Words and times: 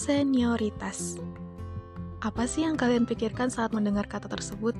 Senioritas. 0.00 1.20
Apa 2.24 2.48
sih 2.48 2.64
yang 2.64 2.80
kalian 2.80 3.04
pikirkan 3.04 3.52
saat 3.52 3.76
mendengar 3.76 4.08
kata 4.08 4.32
tersebut? 4.32 4.72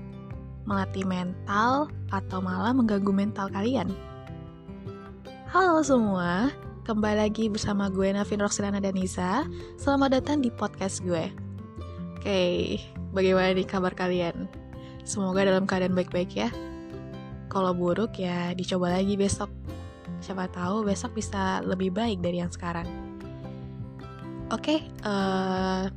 Melatih 0.65 1.05
mental 1.05 1.93
atau 2.09 2.41
malah 2.41 2.73
mengganggu 2.73 3.13
mental 3.13 3.53
kalian? 3.53 3.93
Halo 5.53 5.85
semua, 5.85 6.49
kembali 6.89 7.21
lagi 7.21 7.53
bersama 7.53 7.93
gue 7.93 8.09
Navin 8.17 8.41
Roxilana 8.41 8.81
dan 8.81 8.97
Nisa. 8.97 9.45
Selamat 9.77 10.17
datang 10.17 10.41
di 10.41 10.49
podcast 10.49 11.05
gue. 11.05 11.29
Oke, 12.17 12.81
bagaimana 13.13 13.53
nih 13.53 13.69
kabar 13.69 13.93
kalian? 13.93 14.49
Semoga 15.05 15.45
dalam 15.45 15.69
keadaan 15.69 15.93
baik-baik 15.93 16.33
ya. 16.33 16.49
Kalau 17.53 17.77
buruk 17.77 18.17
ya 18.17 18.57
dicoba 18.57 18.97
lagi 18.97 19.21
besok. 19.21 19.53
Siapa 20.25 20.49
tahu 20.49 20.89
besok 20.89 21.13
bisa 21.13 21.61
lebih 21.61 21.93
baik 21.93 22.25
dari 22.25 22.41
yang 22.41 22.49
sekarang. 22.49 23.00
Oke, 24.51 24.83
okay, 24.83 25.07
uh, 25.07 25.87
eh, 25.87 25.95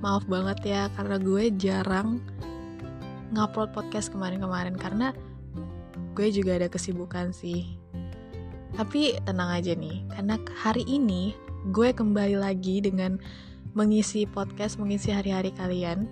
maaf 0.00 0.24
banget 0.24 0.64
ya 0.64 0.88
karena 0.96 1.20
gue 1.20 1.52
jarang 1.60 2.24
ngupload 3.36 3.76
podcast 3.76 4.08
kemarin-kemarin 4.08 4.80
karena 4.80 5.12
gue 6.16 6.32
juga 6.32 6.56
ada 6.56 6.72
kesibukan 6.72 7.36
sih. 7.36 7.76
Tapi 8.80 9.20
tenang 9.28 9.60
aja 9.60 9.76
nih, 9.76 10.08
karena 10.08 10.40
hari 10.56 10.88
ini 10.88 11.36
gue 11.68 11.92
kembali 11.92 12.40
lagi 12.40 12.80
dengan 12.80 13.20
mengisi 13.76 14.24
podcast, 14.24 14.80
mengisi 14.80 15.12
hari-hari 15.12 15.52
kalian 15.52 16.08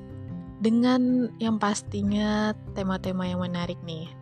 dengan 0.61 1.33
yang 1.41 1.57
pastinya 1.57 2.53
tema-tema 2.77 3.25
yang 3.25 3.41
menarik 3.41 3.81
nih. 3.89 4.13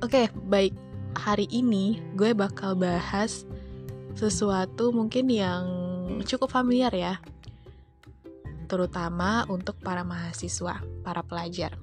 Oke, 0.00 0.32
baik. 0.48 0.72
Hari 1.12 1.44
ini 1.52 2.00
gue 2.16 2.32
bakal 2.32 2.72
bahas 2.72 3.44
sesuatu 4.16 4.96
mungkin 4.96 5.28
yang 5.28 5.85
cukup 6.26 6.50
familiar 6.50 6.92
ya, 6.94 7.14
terutama 8.66 9.46
untuk 9.46 9.78
para 9.78 10.02
mahasiswa, 10.02 10.82
para 11.06 11.22
pelajar. 11.22 11.78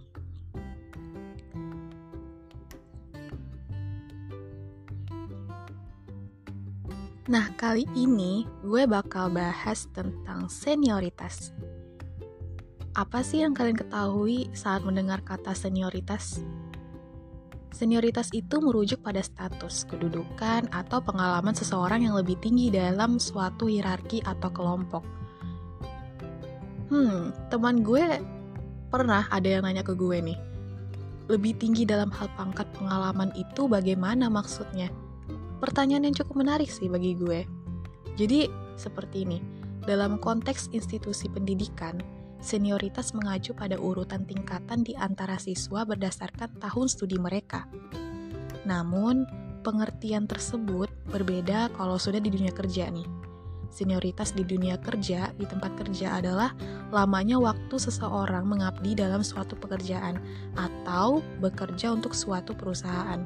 Nah, 7.23 7.55
kali 7.55 7.87
ini 7.95 8.43
gue 8.67 8.83
bakal 8.83 9.31
bahas 9.31 9.87
tentang 9.95 10.51
senioritas. 10.51 11.55
Apa 12.93 13.23
sih 13.23 13.41
yang 13.41 13.55
kalian 13.55 13.79
ketahui 13.79 14.51
saat 14.51 14.83
mendengar 14.83 15.23
kata 15.23 15.55
senioritas? 15.55 16.43
Senioritas 16.43 16.72
itu 18.33 18.55
merujuk 18.61 19.03
pada 19.03 19.19
status, 19.19 19.83
kedudukan, 19.89 20.69
atau 20.71 21.03
pengalaman 21.03 21.51
seseorang 21.51 22.07
yang 22.07 22.15
lebih 22.15 22.39
tinggi 22.39 22.71
dalam 22.71 23.19
suatu 23.19 23.67
hierarki 23.67 24.23
atau 24.23 24.49
kelompok. 24.53 25.03
Hmm, 26.93 27.33
teman 27.49 27.81
gue 27.81 28.21
pernah 28.93 29.25
ada 29.33 29.49
yang 29.49 29.65
nanya 29.65 29.81
ke 29.81 29.97
gue 29.97 30.21
nih, 30.21 30.37
lebih 31.31 31.55
tinggi 31.55 31.87
dalam 31.87 32.11
hal 32.11 32.27
pangkat 32.35 32.67
pengalaman 32.75 33.31
itu 33.33 33.65
bagaimana 33.65 34.27
maksudnya? 34.27 34.91
Pertanyaan 35.63 36.11
yang 36.11 36.15
cukup 36.19 36.43
menarik 36.43 36.67
sih 36.67 36.91
bagi 36.91 37.15
gue. 37.15 37.47
Jadi, 38.19 38.51
seperti 38.75 39.23
ini, 39.23 39.39
dalam 39.87 40.19
konteks 40.19 40.69
institusi 40.75 41.31
pendidikan, 41.31 42.03
senioritas 42.43 43.15
mengacu 43.15 43.55
pada 43.55 43.79
urutan 43.79 44.27
tingkatan 44.27 44.83
di 44.83 44.93
antara 44.99 45.39
siswa 45.39 45.87
berdasarkan 45.87 46.59
tahun 46.59 46.87
studi 46.91 47.15
mereka. 47.15 47.63
Namun, 48.67 49.23
pengertian 49.63 50.27
tersebut 50.27 50.91
berbeda 51.07 51.71
kalau 51.79 51.95
sudah 51.95 52.19
di 52.19 52.27
dunia 52.27 52.51
kerja 52.51 52.91
nih. 52.91 53.07
Senioritas 53.73 54.37
di 54.37 54.45
dunia 54.45 54.77
kerja 54.77 55.33
di 55.33 55.49
tempat 55.49 55.73
kerja 55.73 56.21
adalah 56.21 56.53
lamanya 56.93 57.41
waktu 57.41 57.73
seseorang 57.73 58.45
mengabdi 58.45 58.93
dalam 58.93 59.25
suatu 59.25 59.57
pekerjaan 59.57 60.21
atau 60.53 61.25
bekerja 61.41 61.89
untuk 61.89 62.13
suatu 62.13 62.53
perusahaan. 62.53 63.25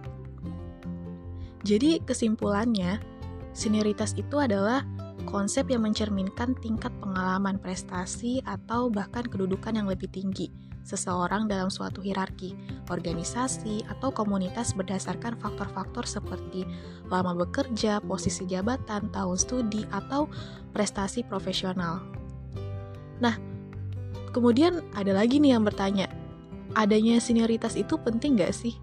Jadi 1.68 2.00
kesimpulannya, 2.00 3.04
senioritas 3.52 4.16
itu 4.16 4.40
adalah 4.40 4.88
konsep 5.28 5.68
yang 5.68 5.84
mencerminkan 5.84 6.56
tingkat 6.64 6.90
pengalaman 7.04 7.60
prestasi 7.60 8.40
atau 8.48 8.88
bahkan 8.88 9.28
kedudukan 9.28 9.76
yang 9.76 9.86
lebih 9.86 10.08
tinggi 10.08 10.48
seseorang 10.88 11.52
dalam 11.52 11.68
suatu 11.68 12.00
hierarki, 12.00 12.56
organisasi, 12.88 13.84
atau 13.92 14.08
komunitas 14.08 14.72
berdasarkan 14.72 15.36
faktor-faktor 15.36 16.08
seperti 16.08 16.64
lama 17.12 17.36
bekerja, 17.36 18.00
posisi 18.00 18.48
jabatan, 18.48 19.12
tahun 19.12 19.36
studi, 19.36 19.84
atau 19.92 20.32
prestasi 20.72 21.28
profesional. 21.28 22.00
Nah, 23.20 23.36
kemudian 24.32 24.80
ada 24.96 25.12
lagi 25.12 25.44
nih 25.44 25.60
yang 25.60 25.68
bertanya, 25.68 26.08
adanya 26.80 27.20
senioritas 27.20 27.76
itu 27.76 28.00
penting 28.00 28.40
gak 28.40 28.56
sih? 28.56 28.80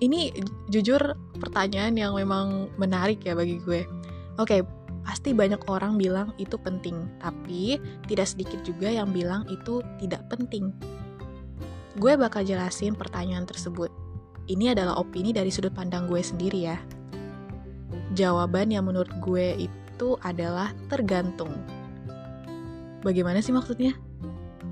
Ini 0.00 0.32
jujur 0.72 1.00
pertanyaan 1.36 1.92
yang 1.96 2.16
memang 2.16 2.72
menarik 2.80 3.20
ya 3.20 3.36
bagi 3.36 3.60
gue. 3.60 3.84
Oke, 4.40 4.64
pasti 5.06 5.30
banyak 5.30 5.62
orang 5.70 5.94
bilang 5.94 6.34
itu 6.34 6.58
penting, 6.58 7.06
tapi 7.22 7.78
tidak 8.10 8.26
sedikit 8.26 8.58
juga 8.66 8.90
yang 8.90 9.14
bilang 9.14 9.46
itu 9.46 9.78
tidak 10.02 10.26
penting. 10.26 10.74
Gue 11.94 12.18
bakal 12.18 12.42
jelasin 12.42 12.98
pertanyaan 12.98 13.46
tersebut. 13.46 13.88
Ini 14.50 14.74
adalah 14.74 14.98
opini 14.98 15.30
dari 15.30 15.54
sudut 15.54 15.70
pandang 15.70 16.10
gue 16.10 16.18
sendiri 16.18 16.60
ya. 16.66 16.78
Jawaban 18.18 18.74
yang 18.74 18.90
menurut 18.90 19.14
gue 19.22 19.70
itu 19.70 20.08
adalah 20.26 20.74
tergantung. 20.90 21.54
Bagaimana 23.06 23.38
sih 23.38 23.54
maksudnya? 23.54 23.94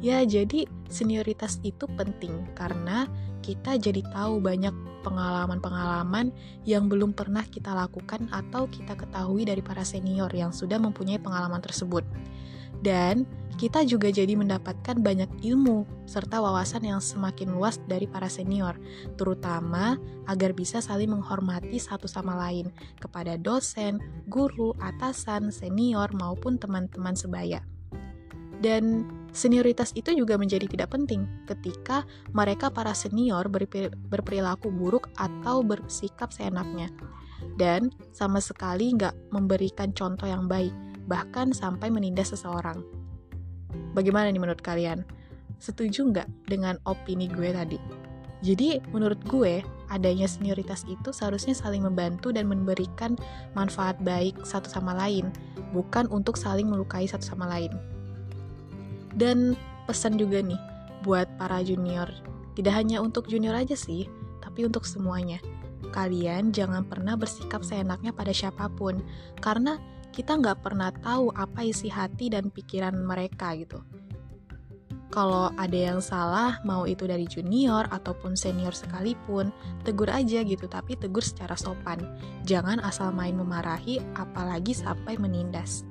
Ya, 0.04 0.20
jadi 0.20 0.68
senioritas 0.92 1.64
itu 1.64 1.88
penting 1.96 2.44
karena 2.52 3.08
kita 3.40 3.80
jadi 3.80 4.04
tahu 4.12 4.36
banyak 4.36 4.76
pengalaman-pengalaman 5.00 6.28
yang 6.68 6.92
belum 6.92 7.16
pernah 7.16 7.40
kita 7.48 7.72
lakukan 7.72 8.28
atau 8.28 8.68
kita 8.68 9.00
ketahui 9.00 9.48
dari 9.48 9.64
para 9.64 9.80
senior 9.80 10.28
yang 10.36 10.52
sudah 10.52 10.76
mempunyai 10.76 11.16
pengalaman 11.16 11.64
tersebut. 11.64 12.04
Dan 12.84 13.24
kita 13.56 13.80
juga 13.88 14.12
jadi 14.12 14.36
mendapatkan 14.36 15.00
banyak 15.00 15.40
ilmu 15.40 15.88
serta 16.04 16.36
wawasan 16.36 16.84
yang 16.84 17.00
semakin 17.00 17.56
luas 17.56 17.80
dari 17.88 18.04
para 18.04 18.28
senior, 18.28 18.76
terutama 19.16 19.96
agar 20.28 20.52
bisa 20.52 20.84
saling 20.84 21.08
menghormati 21.16 21.80
satu 21.80 22.04
sama 22.04 22.36
lain 22.36 22.68
kepada 23.00 23.40
dosen, 23.40 24.04
guru, 24.28 24.76
atasan, 24.84 25.48
senior, 25.48 26.12
maupun 26.12 26.60
teman-teman 26.60 27.16
sebaya. 27.16 27.64
Dan 28.64 29.04
senioritas 29.36 29.92
itu 29.92 30.16
juga 30.16 30.40
menjadi 30.40 30.64
tidak 30.64 30.96
penting 30.96 31.28
ketika 31.44 32.08
mereka 32.32 32.72
para 32.72 32.96
senior 32.96 33.44
berperilaku 34.08 34.72
buruk 34.72 35.12
atau 35.20 35.60
bersikap 35.60 36.32
seenaknya. 36.32 36.88
Dan 37.60 37.92
sama 38.16 38.40
sekali 38.40 38.96
nggak 38.96 39.36
memberikan 39.36 39.92
contoh 39.92 40.24
yang 40.24 40.48
baik, 40.48 40.72
bahkan 41.04 41.52
sampai 41.52 41.92
menindas 41.92 42.32
seseorang. 42.32 42.80
Bagaimana 43.92 44.32
nih 44.32 44.40
menurut 44.40 44.64
kalian? 44.64 45.04
Setuju 45.60 46.08
nggak 46.08 46.48
dengan 46.48 46.80
opini 46.88 47.28
gue 47.28 47.52
tadi? 47.52 47.76
Jadi 48.40 48.80
menurut 48.96 49.20
gue, 49.28 49.60
adanya 49.92 50.24
senioritas 50.24 50.88
itu 50.88 51.12
seharusnya 51.12 51.52
saling 51.52 51.84
membantu 51.84 52.32
dan 52.32 52.48
memberikan 52.48 53.16
manfaat 53.52 54.00
baik 54.00 54.40
satu 54.40 54.72
sama 54.72 54.96
lain, 54.96 55.28
bukan 55.76 56.08
untuk 56.08 56.40
saling 56.40 56.64
melukai 56.64 57.04
satu 57.04 57.24
sama 57.24 57.44
lain. 57.44 57.93
Dan 59.14 59.54
pesan 59.86 60.18
juga 60.18 60.42
nih 60.42 60.58
buat 61.06 61.28
para 61.38 61.62
junior, 61.62 62.08
tidak 62.58 62.74
hanya 62.74 62.98
untuk 62.98 63.30
junior 63.30 63.54
aja 63.54 63.78
sih, 63.78 64.10
tapi 64.42 64.66
untuk 64.66 64.82
semuanya. 64.88 65.38
Kalian 65.94 66.50
jangan 66.50 66.82
pernah 66.82 67.14
bersikap 67.14 67.62
seenaknya 67.62 68.10
pada 68.10 68.34
siapa 68.34 68.66
pun, 68.72 68.98
karena 69.38 69.78
kita 70.10 70.38
nggak 70.38 70.62
pernah 70.62 70.90
tahu 71.02 71.30
apa 71.34 71.66
isi 71.66 71.86
hati 71.90 72.30
dan 72.30 72.50
pikiran 72.50 72.94
mereka 72.94 73.54
gitu. 73.54 73.82
Kalau 75.14 75.54
ada 75.54 75.78
yang 75.78 76.02
salah, 76.02 76.58
mau 76.66 76.90
itu 76.90 77.06
dari 77.06 77.22
junior 77.30 77.86
ataupun 77.94 78.34
senior 78.34 78.74
sekalipun, 78.74 79.54
tegur 79.86 80.10
aja 80.10 80.42
gitu, 80.42 80.66
tapi 80.66 80.98
tegur 80.98 81.22
secara 81.22 81.54
sopan. 81.54 82.02
Jangan 82.42 82.82
asal 82.82 83.14
main 83.14 83.38
memarahi, 83.38 84.02
apalagi 84.18 84.74
sampai 84.74 85.14
menindas 85.14 85.86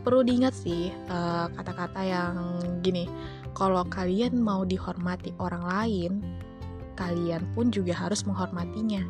perlu 0.00 0.24
diingat 0.24 0.54
sih 0.56 0.90
eh, 0.90 1.46
kata-kata 1.54 2.00
uh, 2.00 2.08
yang 2.08 2.34
gini 2.80 3.04
kalau 3.52 3.84
kalian 3.86 4.40
mau 4.40 4.64
dihormati 4.64 5.34
orang 5.40 5.64
lain 5.64 6.12
kalian 6.96 7.44
pun 7.56 7.72
juga 7.72 7.96
harus 7.96 8.28
menghormatinya. 8.28 9.00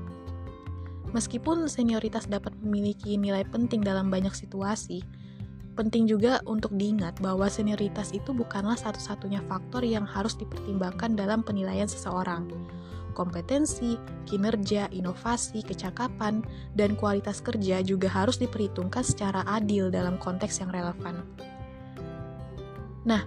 Meskipun 1.11 1.67
senioritas 1.67 2.31
dapat 2.31 2.55
memiliki 2.63 3.19
nilai 3.19 3.43
penting 3.51 3.83
dalam 3.83 4.15
banyak 4.15 4.31
situasi 4.31 5.03
penting 5.81 6.05
juga 6.05 6.45
untuk 6.45 6.77
diingat 6.77 7.17
bahwa 7.25 7.49
senioritas 7.49 8.13
itu 8.13 8.37
bukanlah 8.37 8.77
satu-satunya 8.77 9.41
faktor 9.49 9.81
yang 9.81 10.05
harus 10.05 10.37
dipertimbangkan 10.37 11.17
dalam 11.17 11.41
penilaian 11.41 11.89
seseorang 11.89 12.45
kompetensi, 13.13 13.99
kinerja, 14.25 14.89
inovasi, 14.95 15.61
kecakapan, 15.67 16.41
dan 16.79 16.95
kualitas 16.97 17.45
kerja 17.45 17.83
juga 17.85 18.09
harus 18.09 18.39
diperhitungkan 18.41 19.03
secara 19.03 19.45
adil 19.45 19.93
dalam 19.93 20.17
konteks 20.17 20.63
yang 20.63 20.71
relevan. 20.71 21.27
Nah, 23.05 23.25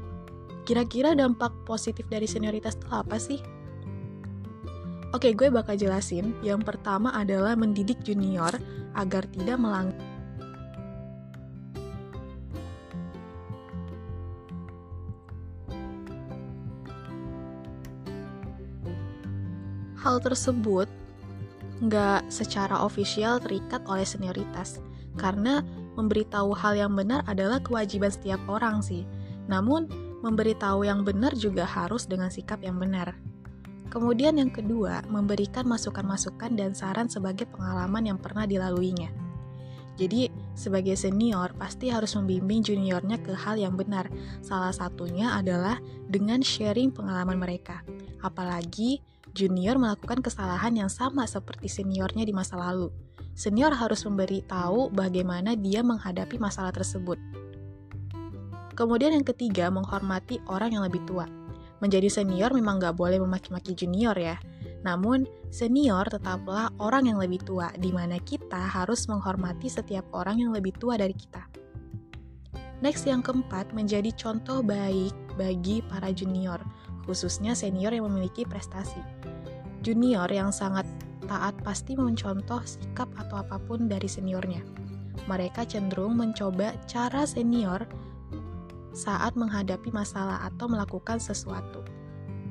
kira-kira 0.64 1.14
dampak 1.14 1.52
positif 1.68 2.08
dari 2.10 2.26
senioritas 2.26 2.80
itu 2.80 2.88
apa 2.90 3.18
sih? 3.20 3.40
Oke, 5.14 5.30
gue 5.38 5.54
bakal 5.54 5.78
jelasin. 5.78 6.34
Yang 6.42 6.74
pertama 6.74 7.14
adalah 7.14 7.54
mendidik 7.54 8.02
junior 8.02 8.50
agar 8.98 9.30
tidak 9.30 9.62
melanggar 9.62 9.93
Hal 20.04 20.20
tersebut 20.20 20.92
nggak 21.80 22.28
secara 22.28 22.84
ofisial 22.84 23.40
terikat 23.40 23.80
oleh 23.88 24.04
senioritas, 24.04 24.84
karena 25.16 25.64
memberitahu 25.96 26.52
hal 26.52 26.76
yang 26.76 26.92
benar 26.92 27.24
adalah 27.24 27.64
kewajiban 27.64 28.12
setiap 28.12 28.44
orang 28.52 28.84
sih. 28.84 29.08
Namun, 29.48 29.88
memberitahu 30.20 30.84
yang 30.84 31.08
benar 31.08 31.32
juga 31.36 31.64
harus 31.64 32.04
dengan 32.04 32.28
sikap 32.28 32.60
yang 32.64 32.80
benar. 32.80 33.16
Kemudian 33.92 34.40
yang 34.40 34.52
kedua, 34.52 35.08
memberikan 35.08 35.68
masukan-masukan 35.72 36.52
dan 36.56 36.76
saran 36.76 37.08
sebagai 37.08 37.48
pengalaman 37.52 38.04
yang 38.10 38.20
pernah 38.20 38.44
dilaluinya. 38.44 39.12
Jadi, 39.94 40.28
sebagai 40.58 40.98
senior 40.98 41.54
pasti 41.54 41.94
harus 41.94 42.18
membimbing 42.18 42.66
juniornya 42.66 43.22
ke 43.22 43.38
hal 43.38 43.62
yang 43.62 43.78
benar. 43.78 44.10
Salah 44.42 44.74
satunya 44.74 45.38
adalah 45.38 45.78
dengan 46.10 46.42
sharing 46.42 46.90
pengalaman 46.90 47.38
mereka. 47.38 47.86
Apalagi 48.26 48.98
junior 49.34 49.82
melakukan 49.82 50.22
kesalahan 50.22 50.78
yang 50.78 50.90
sama 50.94 51.26
seperti 51.26 51.66
seniornya 51.66 52.24
di 52.24 52.32
masa 52.32 52.54
lalu. 52.56 52.94
Senior 53.34 53.74
harus 53.74 54.06
memberi 54.06 54.46
tahu 54.46 54.94
bagaimana 54.94 55.58
dia 55.58 55.82
menghadapi 55.82 56.38
masalah 56.38 56.70
tersebut. 56.70 57.18
Kemudian 58.78 59.14
yang 59.14 59.26
ketiga, 59.26 59.74
menghormati 59.74 60.38
orang 60.46 60.78
yang 60.78 60.86
lebih 60.86 61.02
tua. 61.10 61.26
Menjadi 61.82 62.10
senior 62.14 62.54
memang 62.54 62.78
nggak 62.78 62.94
boleh 62.94 63.18
memaki-maki 63.18 63.74
junior 63.74 64.14
ya. 64.14 64.38
Namun, 64.86 65.26
senior 65.50 66.06
tetaplah 66.06 66.70
orang 66.78 67.10
yang 67.10 67.18
lebih 67.18 67.42
tua, 67.42 67.74
di 67.74 67.90
mana 67.90 68.22
kita 68.22 68.58
harus 68.58 69.10
menghormati 69.10 69.66
setiap 69.66 70.06
orang 70.14 70.42
yang 70.42 70.54
lebih 70.54 70.74
tua 70.78 70.98
dari 70.98 71.14
kita. 71.14 71.42
Next 72.86 73.06
yang 73.10 73.26
keempat, 73.26 73.74
menjadi 73.74 74.14
contoh 74.14 74.62
baik 74.62 75.14
bagi 75.38 75.82
para 75.90 76.14
junior 76.14 76.62
khususnya 77.04 77.56
senior 77.56 77.92
yang 77.92 78.08
memiliki 78.08 78.48
prestasi. 78.48 79.00
Junior 79.84 80.28
yang 80.32 80.52
sangat 80.56 80.88
taat 81.28 81.56
pasti 81.64 81.96
mencontoh 81.96 82.60
sikap 82.64 83.08
atau 83.20 83.44
apa 83.44 83.60
pun 83.60 83.88
dari 83.88 84.08
seniornya. 84.08 84.64
Mereka 85.28 85.68
cenderung 85.68 86.20
mencoba 86.20 86.76
cara 86.88 87.24
senior 87.24 87.88
saat 88.94 89.34
menghadapi 89.34 89.90
masalah 89.90 90.46
atau 90.48 90.70
melakukan 90.70 91.18
sesuatu. 91.18 91.82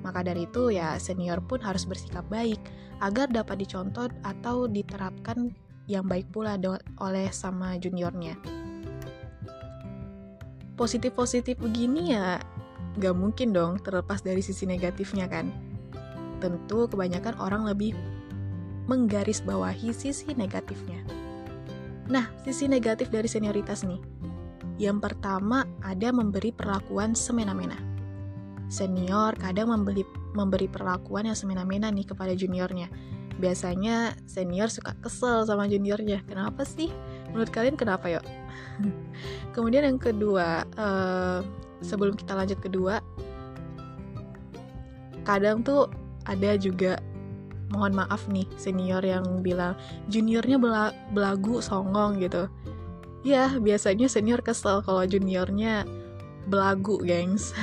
Maka 0.03 0.27
dari 0.27 0.51
itu 0.51 0.75
ya 0.75 0.99
senior 0.99 1.39
pun 1.39 1.63
harus 1.63 1.87
bersikap 1.87 2.27
baik 2.27 2.59
agar 2.99 3.31
dapat 3.31 3.63
dicontoh 3.63 4.11
atau 4.27 4.67
diterapkan 4.67 5.55
yang 5.87 6.07
baik 6.07 6.27
pula 6.35 6.59
oleh 6.99 7.31
sama 7.31 7.79
juniornya. 7.79 8.39
Positif-positif 10.75 11.59
begini 11.63 12.15
ya 12.15 12.43
Gak 13.01 13.17
mungkin 13.17 13.57
dong 13.57 13.81
terlepas 13.81 14.21
dari 14.21 14.45
sisi 14.45 14.69
negatifnya 14.69 15.25
kan. 15.31 15.49
Tentu 16.43 16.91
kebanyakan 16.91 17.39
orang 17.41 17.65
lebih 17.65 17.97
menggarisbawahi 18.91 19.95
sisi 19.95 20.35
negatifnya. 20.35 21.01
Nah, 22.11 22.29
sisi 22.43 22.67
negatif 22.67 23.09
dari 23.09 23.31
senioritas 23.31 23.87
nih. 23.87 24.03
Yang 24.77 24.99
pertama 25.09 25.65
ada 25.81 26.11
memberi 26.11 26.51
perlakuan 26.51 27.15
semena-mena. 27.15 27.79
Senior 28.73 29.37
kadang 29.39 29.71
memberi, 29.71 30.03
memberi 30.35 30.67
perlakuan 30.67 31.29
yang 31.29 31.37
semena-mena 31.39 31.93
nih 31.93 32.09
kepada 32.09 32.33
juniornya. 32.35 32.91
Biasanya 33.39 34.17
senior 34.29 34.69
suka 34.69 34.97
kesel 35.01 35.45
sama 35.47 35.69
juniornya. 35.69 36.25
Kenapa 36.27 36.67
sih? 36.67 36.93
Menurut 37.31 37.53
kalian 37.55 37.79
kenapa 37.79 38.11
yuk? 38.11 38.25
Kemudian 39.55 39.87
yang 39.87 40.01
kedua, 40.01 40.67
uh, 40.77 41.41
sebelum 41.83 42.17
kita 42.17 42.33
lanjut 42.39 42.59
kedua 42.63 43.03
kadang 45.23 45.63
tuh 45.63 45.87
ada 46.27 46.55
juga 46.59 46.99
mohon 47.73 47.97
maaf 47.97 48.29
nih 48.29 48.45
senior 48.61 49.01
yang 49.01 49.41
bilang 49.41 49.75
juniornya 50.13 50.61
belagu 51.11 51.65
songong 51.65 52.21
gitu. 52.21 52.47
Ya 53.25 53.49
biasanya 53.57 54.11
senior 54.11 54.45
kesel 54.45 54.85
kalau 54.85 55.03
juniornya 55.09 55.89
belagu 56.51 57.01
gengs. 57.03 57.55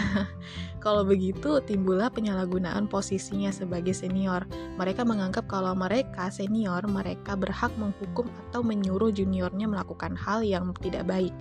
Kalau 0.80 1.04
begitu 1.04 1.60
timbullah 1.68 2.08
penyalahgunaan 2.08 2.88
posisinya 2.88 3.52
sebagai 3.52 3.92
senior. 3.92 4.48
Mereka 4.80 5.04
menganggap 5.04 5.44
kalau 5.52 5.76
mereka 5.76 6.32
senior 6.32 6.80
mereka 6.88 7.36
berhak 7.36 7.76
menghukum 7.76 8.32
atau 8.48 8.64
menyuruh 8.64 9.12
juniornya 9.12 9.68
melakukan 9.68 10.16
hal 10.16 10.40
yang 10.40 10.72
tidak 10.80 11.04
baik 11.04 11.36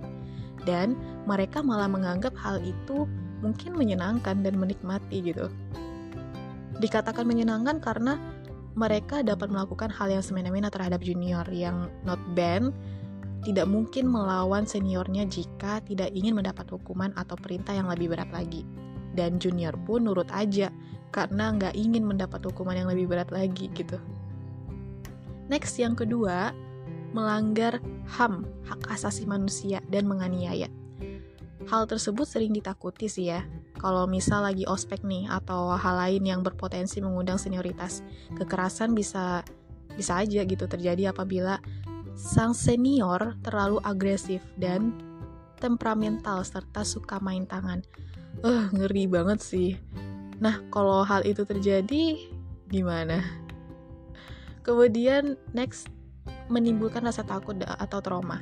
dan 0.63 0.97
mereka 1.27 1.63
malah 1.63 1.87
menganggap 1.87 2.35
hal 2.39 2.59
itu 2.63 3.05
mungkin 3.39 3.75
menyenangkan 3.75 4.43
dan 4.43 4.59
menikmati 4.59 5.23
gitu. 5.23 5.47
Dikatakan 6.79 7.27
menyenangkan 7.27 7.79
karena 7.83 8.15
mereka 8.75 9.19
dapat 9.25 9.51
melakukan 9.51 9.91
hal 9.91 10.07
yang 10.07 10.23
semena-mena 10.23 10.71
terhadap 10.71 11.03
junior 11.03 11.43
yang 11.51 11.91
not 12.07 12.19
band 12.35 12.71
tidak 13.43 13.67
mungkin 13.71 14.11
melawan 14.11 14.67
seniornya 14.67 15.23
jika 15.27 15.79
tidak 15.87 16.11
ingin 16.11 16.35
mendapat 16.35 16.67
hukuman 16.67 17.15
atau 17.15 17.39
perintah 17.39 17.71
yang 17.71 17.87
lebih 17.87 18.11
berat 18.11 18.27
lagi. 18.35 18.67
Dan 19.15 19.39
junior 19.39 19.73
pun 19.87 20.05
nurut 20.05 20.27
aja 20.31 20.71
karena 21.09 21.55
nggak 21.55 21.73
ingin 21.73 22.05
mendapat 22.05 22.43
hukuman 22.45 22.75
yang 22.75 22.87
lebih 22.91 23.09
berat 23.09 23.31
lagi 23.31 23.71
gitu. 23.73 23.97
Next 25.49 25.81
yang 25.81 25.97
kedua, 25.97 26.53
melanggar 27.11 27.81
HAM, 28.05 28.45
hak 28.65 28.89
asasi 28.89 29.25
manusia, 29.25 29.81
dan 29.89 30.05
menganiaya. 30.05 30.69
Hal 31.69 31.85
tersebut 31.85 32.25
sering 32.25 32.55
ditakuti 32.55 33.05
sih 33.05 33.29
ya, 33.29 33.45
kalau 33.77 34.09
misal 34.09 34.41
lagi 34.41 34.65
ospek 34.65 35.05
nih 35.05 35.29
atau 35.29 35.77
hal 35.77 35.95
lain 36.01 36.23
yang 36.25 36.41
berpotensi 36.41 36.97
mengundang 36.99 37.37
senioritas. 37.37 38.01
Kekerasan 38.33 38.97
bisa 38.97 39.45
bisa 39.93 40.17
aja 40.17 40.41
gitu 40.47 40.65
terjadi 40.65 41.11
apabila 41.11 41.59
sang 42.15 42.55
senior 42.55 43.35
terlalu 43.45 43.79
agresif 43.83 44.41
dan 44.55 44.95
temperamental 45.59 46.41
serta 46.41 46.81
suka 46.87 47.19
main 47.19 47.45
tangan. 47.45 47.83
Eh, 48.41 48.47
uh, 48.47 48.65
ngeri 48.71 49.05
banget 49.05 49.39
sih. 49.43 49.75
Nah, 50.39 50.63
kalau 50.71 51.03
hal 51.03 51.27
itu 51.27 51.43
terjadi 51.43 52.15
gimana? 52.71 53.19
Kemudian 54.63 55.35
next 55.51 55.91
menimbulkan 56.49 57.05
rasa 57.05 57.21
takut 57.23 57.55
atau 57.61 58.01
trauma. 58.01 58.41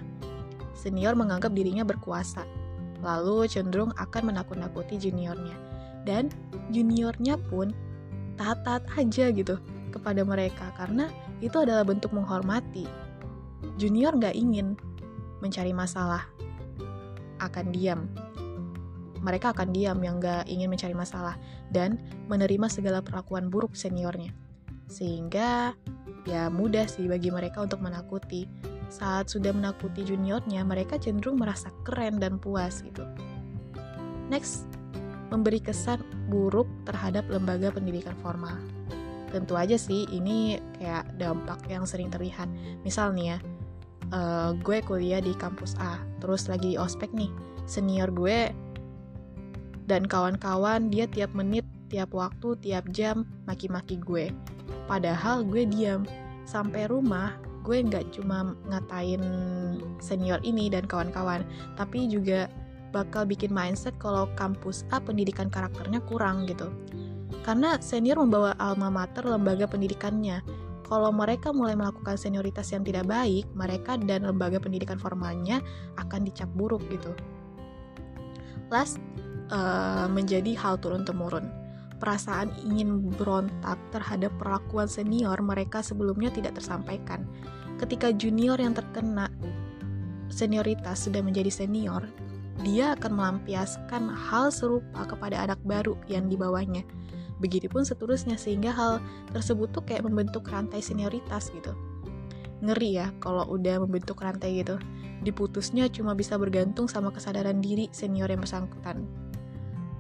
Senior 0.74 1.14
menganggap 1.14 1.52
dirinya 1.52 1.84
berkuasa, 1.84 2.48
lalu 3.04 3.46
cenderung 3.46 3.92
akan 4.00 4.34
menakut-nakuti 4.34 4.98
juniornya. 4.98 5.54
Dan 6.08 6.32
juniornya 6.72 7.36
pun 7.52 7.76
taat-taat 8.40 8.88
aja 8.96 9.28
gitu 9.34 9.60
kepada 9.92 10.24
mereka 10.24 10.72
karena 10.80 11.12
itu 11.44 11.58
adalah 11.60 11.84
bentuk 11.84 12.16
menghormati. 12.16 12.88
Junior 13.76 14.16
nggak 14.16 14.38
ingin 14.38 14.78
mencari 15.44 15.74
masalah, 15.74 16.26
akan 17.44 17.74
diam. 17.74 18.08
Mereka 19.18 19.52
akan 19.52 19.74
diam 19.74 19.98
yang 20.06 20.22
nggak 20.22 20.46
ingin 20.46 20.70
mencari 20.70 20.94
masalah 20.94 21.36
dan 21.74 21.98
menerima 22.30 22.70
segala 22.70 23.02
perlakuan 23.02 23.50
buruk 23.50 23.74
seniornya. 23.74 24.32
Sehingga 24.88 25.75
ya 26.27 26.51
mudah 26.51 26.88
sih 26.88 27.08
bagi 27.08 27.32
mereka 27.32 27.63
untuk 27.63 27.79
menakuti. 27.79 28.48
Saat 28.88 29.32
sudah 29.32 29.51
menakuti 29.51 30.03
juniornya, 30.08 30.63
mereka 30.63 30.96
cenderung 30.96 31.39
merasa 31.39 31.72
keren 31.84 32.24
dan 32.24 32.39
puas 32.39 32.79
gitu. 32.84 33.03
Next, 34.32 34.67
memberi 35.27 35.60
kesan 35.60 36.03
buruk 36.32 36.67
terhadap 36.88 37.27
lembaga 37.27 37.72
pendidikan 37.72 38.15
formal. 38.24 38.56
Tentu 39.27 39.60
aja 39.60 39.75
sih 39.75 40.08
ini 40.08 40.56
kayak 40.79 41.20
dampak 41.20 41.67
yang 41.67 41.84
sering 41.84 42.08
terlihat. 42.08 42.48
Misal 42.88 43.12
nih 43.12 43.36
ya, 43.36 43.38
uh, 44.15 44.51
gue 44.56 44.79
kuliah 44.88 45.20
di 45.20 45.36
kampus 45.36 45.75
A, 45.84 46.00
terus 46.24 46.48
lagi 46.48 46.75
di 46.75 46.79
ospek 46.79 47.12
nih, 47.12 47.32
senior 47.67 48.08
gue 48.12 48.51
dan 49.88 50.08
kawan-kawan 50.08 50.88
dia 50.91 51.08
tiap 51.12 51.32
menit, 51.36 51.63
tiap 51.91 52.12
waktu, 52.15 52.56
tiap 52.63 52.88
jam 52.91 53.27
maki-maki 53.48 54.00
gue 54.00 54.32
Padahal 54.88 55.44
gue 55.44 55.68
diam. 55.68 56.04
Sampai 56.48 56.88
rumah, 56.88 57.36
gue 57.68 57.84
nggak 57.84 58.16
cuma 58.16 58.56
ngatain 58.72 59.20
senior 60.00 60.40
ini 60.48 60.72
dan 60.72 60.88
kawan-kawan, 60.88 61.44
tapi 61.76 62.08
juga 62.08 62.48
bakal 62.96 63.28
bikin 63.28 63.52
mindset 63.52 63.92
kalau 64.00 64.32
kampus 64.40 64.88
A 64.96 65.04
pendidikan 65.04 65.52
karakternya 65.52 66.00
kurang 66.08 66.48
gitu. 66.48 66.72
Karena 67.44 67.76
senior 67.84 68.20
membawa 68.20 68.56
alma 68.60 68.88
mater 68.88 69.28
lembaga 69.28 69.68
pendidikannya. 69.68 70.40
Kalau 70.88 71.12
mereka 71.12 71.52
mulai 71.52 71.76
melakukan 71.76 72.16
senioritas 72.16 72.72
yang 72.72 72.88
tidak 72.88 73.12
baik, 73.12 73.44
mereka 73.52 74.00
dan 74.00 74.24
lembaga 74.24 74.56
pendidikan 74.56 74.96
formalnya 74.96 75.60
akan 76.00 76.24
dicap 76.24 76.48
buruk 76.56 76.80
gitu. 76.88 77.12
Last, 78.72 78.96
uh, 79.52 80.08
menjadi 80.08 80.56
hal 80.56 80.80
turun-temurun. 80.80 81.67
Perasaan 81.98 82.54
ingin 82.62 83.10
berontak 83.18 83.82
terhadap 83.89 84.30
perlakuan 84.38 84.86
senior 84.86 85.38
mereka 85.42 85.82
sebelumnya 85.82 86.30
tidak 86.30 86.58
tersampaikan. 86.58 87.25
Ketika 87.82 88.13
junior 88.13 88.58
yang 88.58 88.77
terkena 88.77 89.30
senioritas 90.30 91.10
sudah 91.10 91.25
menjadi 91.25 91.50
senior, 91.50 92.06
dia 92.62 92.94
akan 92.98 93.18
melampiaskan 93.18 94.10
hal 94.10 94.50
serupa 94.54 95.06
kepada 95.06 95.46
anak 95.46 95.62
baru 95.66 95.98
yang 96.10 96.30
di 96.30 96.38
bawahnya 96.38 96.86
Begitupun 97.38 97.86
seterusnya 97.86 98.36
sehingga 98.36 98.74
hal 98.74 98.98
tersebut 99.30 99.70
tuh 99.70 99.86
kayak 99.86 100.06
membentuk 100.06 100.50
rantai 100.50 100.82
senioritas 100.82 101.54
gitu. 101.54 101.74
Ngeri 102.66 102.98
ya 102.98 103.13
kalau 103.22 103.46
udah 103.46 103.77
membentuk 103.86 104.18
rantai 104.18 104.66
gitu. 104.66 104.82
Diputusnya 105.22 105.86
cuma 105.94 106.18
bisa 106.18 106.38
bergantung 106.38 106.89
sama 106.89 107.13
kesadaran 107.13 107.62
diri 107.62 107.89
senior 107.94 108.30
yang 108.30 108.42
bersangkutan. 108.42 109.06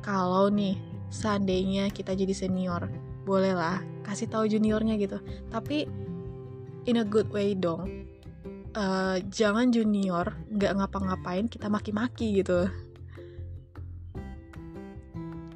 Kalau 0.01 0.49
nih 0.49 0.77
seandainya 1.09 1.89
kita 1.91 2.13
jadi 2.13 2.33
senior, 2.35 2.87
bolehlah 3.27 3.83
kasih 4.07 4.31
tahu 4.31 4.47
juniornya 4.47 4.95
gitu. 4.95 5.19
Tapi 5.51 5.87
in 6.87 7.03
a 7.03 7.05
good 7.05 7.27
way 7.29 7.53
dong. 7.53 8.07
Uh, 8.77 9.17
jangan 9.33 9.73
junior 9.73 10.37
nggak 10.53 10.77
ngapa-ngapain 10.77 11.49
kita 11.49 11.65
maki-maki 11.67 12.45
gitu. 12.45 12.69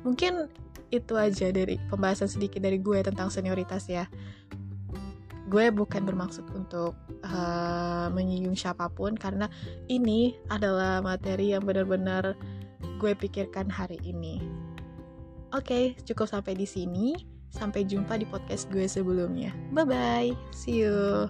Mungkin 0.01 0.49
itu 0.91 1.13
aja 1.15 1.53
dari 1.53 1.79
pembahasan 1.87 2.27
sedikit 2.27 2.59
dari 2.59 2.81
gue 2.81 2.99
tentang 3.05 3.29
senioritas 3.29 3.87
ya. 3.87 4.09
Gue 5.47 5.69
bukan 5.69 6.03
bermaksud 6.03 6.49
untuk 6.55 6.97
uh, 7.23 8.07
menyinggung 8.09 8.57
siapa 8.57 8.89
pun 8.89 9.13
karena 9.13 9.47
ini 9.87 10.33
adalah 10.49 10.99
materi 11.05 11.53
yang 11.53 11.63
benar-benar 11.63 12.35
gue 12.99 13.13
pikirkan 13.13 13.69
hari 13.69 14.01
ini. 14.01 14.41
Oke, 15.51 15.67
okay, 15.67 15.85
cukup 16.07 16.31
sampai 16.31 16.55
di 16.55 16.63
sini. 16.63 17.15
Sampai 17.51 17.83
jumpa 17.83 18.15
di 18.15 18.23
podcast 18.23 18.71
gue 18.71 18.87
sebelumnya. 18.87 19.51
Bye 19.75 19.83
bye, 19.83 20.31
see 20.55 20.87
you. 20.87 21.27